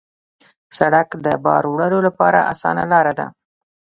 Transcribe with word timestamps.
سړک 0.77 1.09
د 1.25 1.27
بار 1.45 1.63
وړلو 1.73 1.99
لپاره 2.07 2.47
اسانه 2.51 2.83
لاره 2.91 3.13
ده. 3.19 3.27